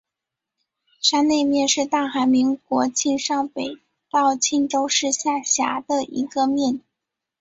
[0.99, 3.77] 山内面是大韩民国庆尚北
[4.09, 6.81] 道庆州市下辖的一个面。